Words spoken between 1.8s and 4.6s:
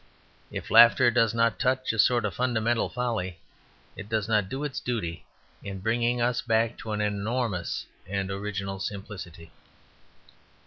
a sort of fundamental folly, it does not